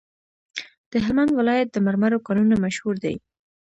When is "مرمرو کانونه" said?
1.85-2.55